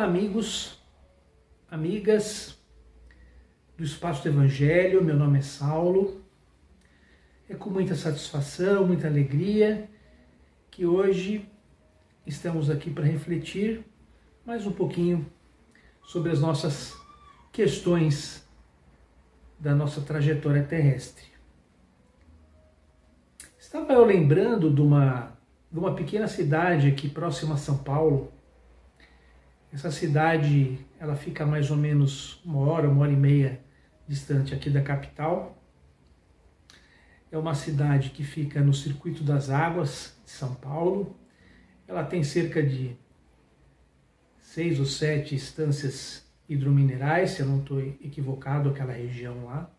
[0.00, 0.78] Olá, amigos,
[1.70, 2.58] amigas
[3.76, 5.04] do Espaço do Evangelho.
[5.04, 6.22] Meu nome é Saulo.
[7.46, 9.90] É com muita satisfação, muita alegria
[10.70, 11.46] que hoje
[12.26, 13.84] estamos aqui para refletir
[14.42, 15.30] mais um pouquinho
[16.02, 16.96] sobre as nossas
[17.52, 18.48] questões
[19.58, 21.26] da nossa trajetória terrestre.
[23.58, 25.36] Estava eu lembrando de uma,
[25.70, 28.39] de uma pequena cidade aqui próxima a São Paulo.
[29.72, 33.60] Essa cidade ela fica mais ou menos uma hora, uma hora e meia
[34.06, 35.56] distante aqui da capital.
[37.30, 41.16] É uma cidade que fica no Circuito das Águas de São Paulo.
[41.86, 42.96] Ela tem cerca de
[44.38, 49.70] seis ou sete estâncias hidrominerais, se eu não estou equivocado, aquela região lá.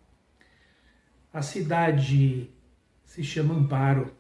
[1.33, 2.49] A cidade
[3.03, 4.13] se chama Amparo.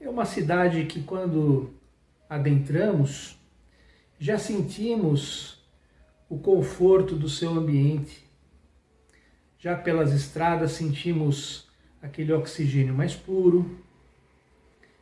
[0.00, 1.74] É uma cidade que, quando
[2.30, 3.37] adentramos,
[4.18, 5.62] já sentimos
[6.28, 8.26] o conforto do seu ambiente.
[9.58, 11.68] Já pelas estradas sentimos
[12.02, 13.78] aquele oxigênio mais puro,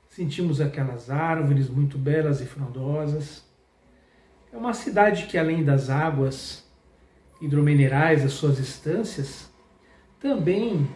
[0.09, 3.45] sentimos aquelas árvores muito belas e frondosas.
[4.53, 6.65] É uma cidade que, além das águas
[7.41, 9.51] hidrominerais, as suas estâncias,
[10.19, 10.89] também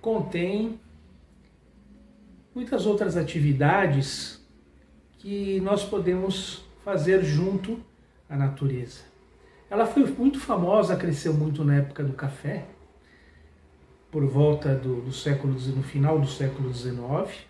[0.00, 0.80] contém
[2.52, 4.44] muitas outras atividades
[5.18, 7.80] que nós podemos fazer junto
[8.30, 9.00] à natureza.
[9.68, 12.64] Ela foi muito famosa, cresceu muito na época do café,
[14.08, 17.44] por volta do, do século no final do século XIX.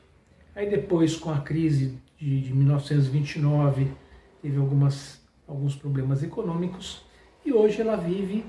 [0.55, 3.93] Aí depois, com a crise de, de 1929,
[4.41, 7.05] teve algumas alguns problemas econômicos
[7.45, 8.43] e hoje ela vive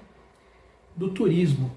[0.95, 1.69] do turismo.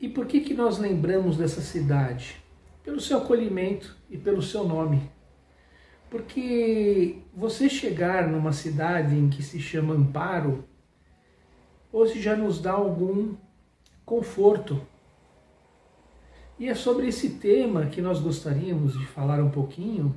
[0.00, 2.36] E por que, que nós lembramos dessa cidade?
[2.84, 5.10] Pelo seu acolhimento e pelo seu nome.
[6.14, 10.64] Porque você chegar numa cidade em que se chama Amparo,
[11.92, 13.34] hoje já nos dá algum
[14.06, 14.80] conforto.
[16.56, 20.14] E é sobre esse tema que nós gostaríamos de falar um pouquinho,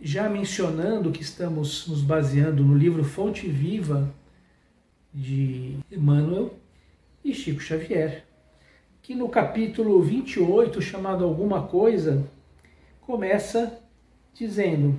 [0.00, 4.08] já mencionando que estamos nos baseando no livro Fonte Viva
[5.12, 6.54] de Emmanuel
[7.24, 8.24] e Chico Xavier,
[9.02, 12.24] que no capítulo 28, chamado Alguma Coisa,
[13.00, 13.82] começa
[14.36, 14.98] dizendo: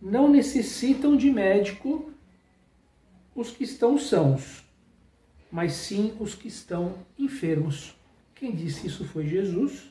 [0.00, 2.12] Não necessitam de médico
[3.34, 4.64] os que estão sãos,
[5.50, 7.96] mas sim os que estão enfermos.
[8.34, 9.90] Quem disse isso foi Jesus,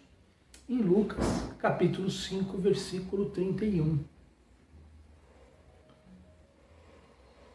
[0.68, 1.26] em Lucas,
[1.60, 4.00] capítulo 5, versículo 31.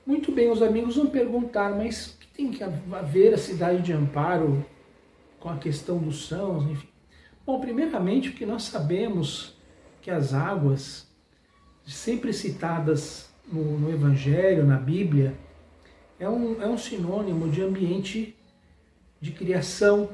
[0.06, 3.92] Muito bem, os amigos vão perguntar, mas o que tem que haver a cidade de
[3.92, 4.64] Amparo
[5.40, 6.88] com a questão dos sãos, enfim?
[7.46, 9.56] Bom, primeiramente, porque nós sabemos
[10.04, 11.06] que as águas,
[11.86, 15.34] sempre citadas no, no Evangelho, na Bíblia,
[16.20, 18.36] é um, é um sinônimo de ambiente
[19.18, 20.10] de criação,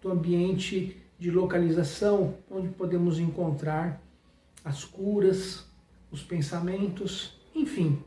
[0.00, 4.00] do ambiente de localização, onde podemos encontrar
[4.64, 5.66] as curas,
[6.10, 8.02] os pensamentos, enfim,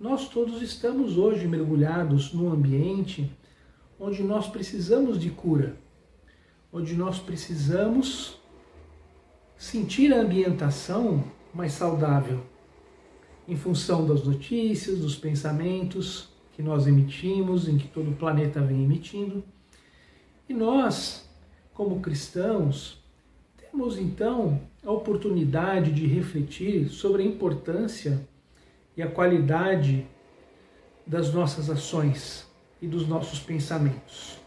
[0.00, 3.30] nós todos estamos hoje mergulhados num ambiente
[4.00, 5.76] onde nós precisamos de cura,
[6.72, 8.41] onde nós precisamos
[9.62, 11.22] sentir a ambientação
[11.54, 12.40] mais saudável,
[13.46, 18.82] em função das notícias, dos pensamentos que nós emitimos, em que todo o planeta vem
[18.82, 19.44] emitindo.
[20.48, 21.30] E nós,
[21.72, 23.00] como cristãos,
[23.56, 28.20] temos então a oportunidade de refletir sobre a importância
[28.96, 30.04] e a qualidade
[31.06, 32.48] das nossas ações
[32.80, 34.41] e dos nossos pensamentos.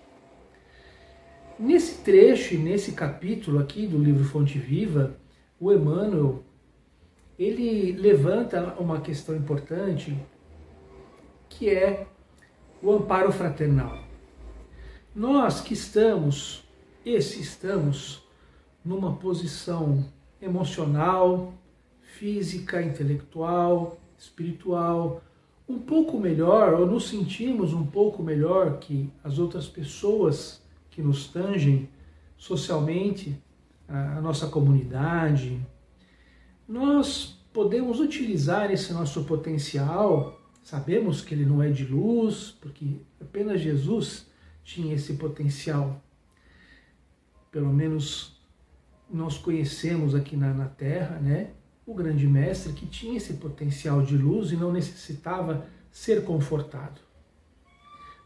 [1.58, 5.16] Nesse trecho e nesse capítulo aqui do livro Fonte Viva,
[5.58, 6.44] o Emmanuel
[7.40, 10.18] ele levanta uma questão importante
[11.48, 12.08] que é
[12.84, 13.98] o amparo fraternal.
[15.16, 16.68] Nós que estamos,
[17.06, 18.22] esse estamos,
[18.84, 20.06] numa posição
[20.42, 21.54] emocional,
[22.02, 25.22] física, intelectual, espiritual
[25.70, 30.65] um pouco melhor, ou nos sentimos um pouco melhor que as outras pessoas
[30.96, 31.90] que nos tangem
[32.38, 33.38] socialmente,
[33.86, 35.60] a nossa comunidade,
[36.66, 40.40] nós podemos utilizar esse nosso potencial.
[40.64, 44.26] Sabemos que ele não é de luz, porque apenas Jesus
[44.64, 46.02] tinha esse potencial.
[47.52, 48.40] Pelo menos
[49.12, 51.52] nós conhecemos aqui na, na Terra, né?
[51.86, 57.02] o grande mestre que tinha esse potencial de luz e não necessitava ser confortado.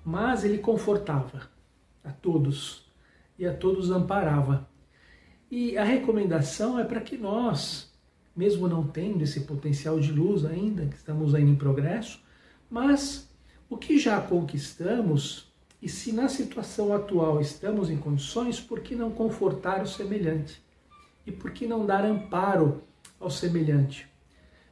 [0.05, 1.49] Mas ele confortava
[2.03, 2.89] a todos
[3.37, 4.67] e a todos amparava.
[5.49, 7.89] E a recomendação é para que nós
[8.39, 12.21] mesmo não tendo esse potencial de luz ainda, que estamos ainda em progresso,
[12.69, 13.29] mas
[13.69, 15.51] o que já conquistamos,
[15.81, 20.63] e se na situação atual estamos em condições, por que não confortar o semelhante?
[21.27, 22.81] E por que não dar amparo
[23.19, 24.07] ao semelhante?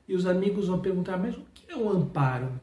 [0.07, 2.59] E os amigos vão perguntar, mas o que é o amparo?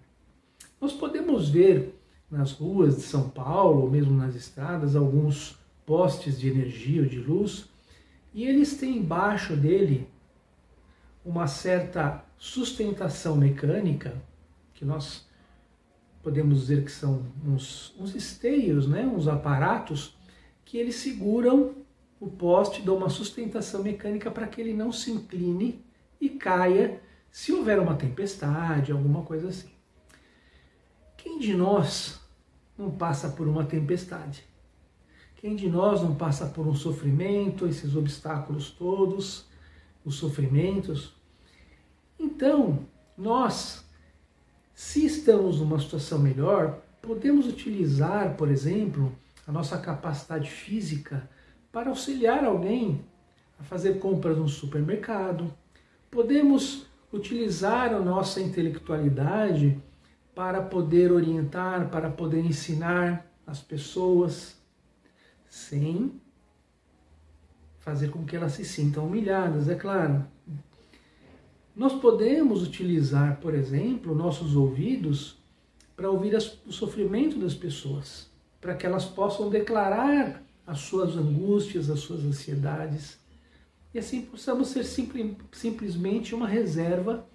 [0.81, 2.00] Nós podemos ver
[2.34, 7.19] nas ruas de São Paulo, ou mesmo nas estradas, alguns postes de energia ou de
[7.19, 7.69] luz,
[8.32, 10.08] e eles têm embaixo dele
[11.25, 14.20] uma certa sustentação mecânica,
[14.75, 15.26] que nós
[16.22, 19.06] podemos dizer que são uns, uns esteios, né?
[19.06, 20.16] uns aparatos,
[20.64, 21.76] que eles seguram
[22.19, 25.84] o poste, dão uma sustentação mecânica para que ele não se incline
[26.20, 27.00] e caia
[27.31, 29.70] se houver uma tempestade, alguma coisa assim.
[31.16, 32.24] Quem de nós
[32.76, 34.44] não passa por uma tempestade?
[35.37, 39.47] Quem de nós não passa por um sofrimento, esses obstáculos todos,
[40.05, 41.15] os sofrimentos?
[42.19, 42.81] Então,
[43.17, 43.85] nós,
[44.75, 49.15] se estamos numa situação melhor, podemos utilizar, por exemplo,
[49.47, 51.29] a nossa capacidade física
[51.70, 53.05] para auxiliar alguém
[53.61, 55.53] a fazer compras no supermercado.
[56.11, 59.81] Podemos utilizar a nossa intelectualidade
[60.34, 64.56] para poder orientar, para poder ensinar as pessoas,
[65.48, 66.20] sem
[67.78, 70.26] fazer com que elas se sintam humilhadas, é claro.
[71.76, 75.38] Nós podemos utilizar, por exemplo, nossos ouvidos
[75.94, 81.90] para ouvir as, o sofrimento das pessoas, para que elas possam declarar as suas angústias,
[81.90, 83.19] as suas ansiedades,
[83.92, 87.28] e assim possamos ser simple, simplesmente uma reserva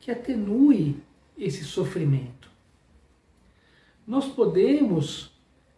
[0.00, 1.00] que atenue
[1.36, 2.50] esse sofrimento.
[4.06, 5.30] Nós podemos,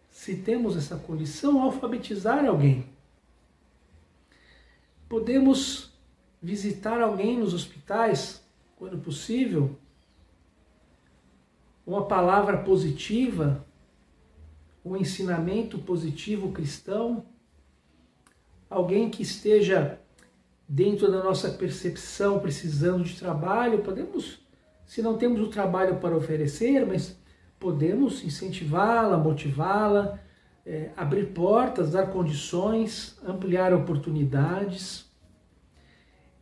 [0.09, 2.85] se temos essa condição, alfabetizar alguém.
[5.07, 5.91] Podemos
[6.41, 8.43] visitar alguém nos hospitais,
[8.75, 9.77] quando possível,
[11.85, 13.65] uma palavra positiva,
[14.83, 17.25] um ensinamento positivo cristão,
[18.69, 19.99] alguém que esteja
[20.67, 24.39] dentro da nossa percepção precisando de trabalho, podemos
[24.85, 27.17] se não temos o trabalho para oferecer, mas
[27.59, 30.19] podemos incentivá-la, motivá-la,
[30.65, 35.05] é, abrir portas, dar condições, ampliar oportunidades.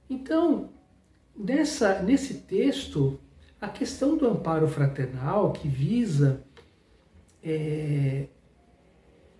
[0.10, 0.70] Então,
[1.36, 3.20] nessa, nesse texto,
[3.60, 6.44] a questão do amparo fraternal, que visa
[7.42, 8.28] é,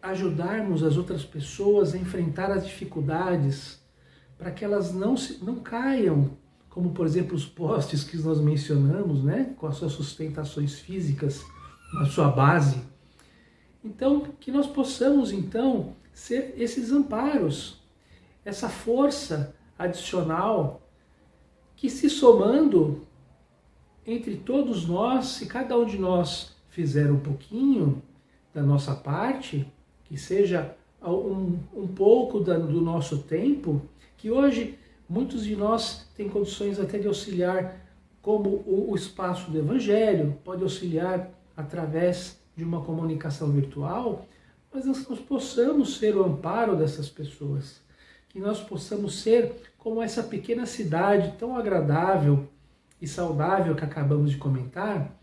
[0.02, 3.82] ajudarmos as outras pessoas a enfrentar as dificuldades,
[4.38, 6.38] para que elas não, se, não caiam
[6.74, 11.46] como por exemplo os postes que nós mencionamos, né, com as suas sustentações físicas
[11.94, 12.82] na sua base.
[13.86, 17.80] Então, que nós possamos então ser esses amparos,
[18.44, 20.82] essa força adicional
[21.76, 23.06] que se somando
[24.04, 28.02] entre todos nós, se cada um de nós fizer um pouquinho
[28.52, 29.72] da nossa parte,
[30.06, 33.80] que seja um, um pouco da, do nosso tempo,
[34.18, 37.80] que hoje Muitos de nós têm condições até de auxiliar,
[38.22, 44.26] como o, espaço do Evangelho, pode auxiliar através de uma comunicação virtual,
[44.74, 47.82] mas nós, nós possamos ser o amparo dessas pessoas,
[48.30, 52.48] que nós possamos ser como essa pequena cidade tão agradável
[53.02, 55.14] e saudável que acabamos de comentar,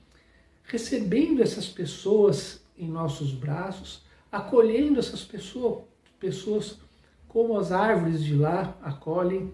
[0.64, 5.84] recebendo essas pessoas em nossos braços, acolhendo essas pessoas,
[6.20, 6.78] pessoas
[7.26, 9.50] como as árvores de lá acolhem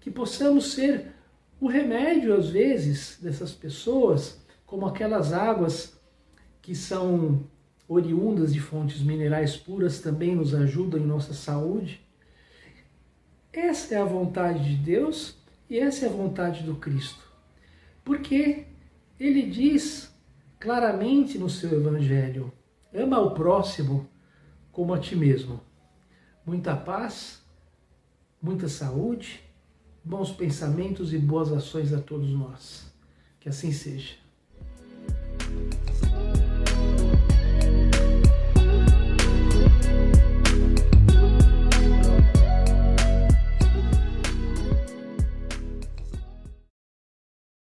[0.00, 1.12] que possamos ser
[1.60, 5.98] o remédio, às vezes, dessas pessoas, como aquelas águas
[6.62, 7.44] que são
[7.88, 12.06] oriundas de fontes minerais puras também nos ajudam em nossa saúde.
[13.52, 15.36] Essa é a vontade de Deus
[15.68, 17.26] e essa é a vontade do Cristo.
[18.04, 18.66] Porque
[19.18, 20.14] ele diz
[20.60, 22.52] claramente no seu Evangelho:
[22.94, 24.08] ama o próximo
[24.70, 25.60] como a ti mesmo.
[26.46, 27.42] Muita paz,
[28.40, 29.47] muita saúde
[30.08, 32.90] bons pensamentos e boas ações a todos nós.
[33.38, 34.14] Que assim seja.